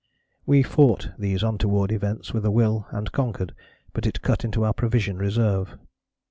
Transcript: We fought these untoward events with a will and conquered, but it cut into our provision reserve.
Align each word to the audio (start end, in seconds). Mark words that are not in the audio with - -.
We 0.47 0.63
fought 0.63 1.09
these 1.19 1.43
untoward 1.43 1.91
events 1.91 2.33
with 2.33 2.43
a 2.43 2.49
will 2.49 2.87
and 2.89 3.11
conquered, 3.11 3.53
but 3.93 4.07
it 4.07 4.23
cut 4.23 4.43
into 4.43 4.65
our 4.65 4.73
provision 4.73 5.19
reserve. 5.19 5.77